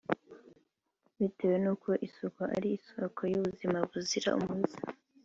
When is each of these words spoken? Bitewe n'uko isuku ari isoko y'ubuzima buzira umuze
Bitewe 1.17 1.55
n'uko 1.63 1.89
isuku 2.07 2.41
ari 2.55 2.69
isoko 2.77 3.21
y'ubuzima 3.31 3.77
buzira 3.89 4.29
umuze 4.39 4.77